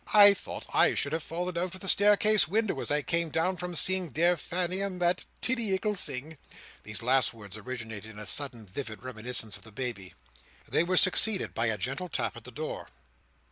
[0.15, 3.57] I thought I should have fallen out of the staircase window as I came down
[3.57, 6.39] from seeing dear Fanny, and that tiddy ickle sing."
[6.81, 10.15] These last words originated in a sudden vivid reminiscence of the baby.
[10.67, 12.87] They were succeeded by a gentle tap at the door.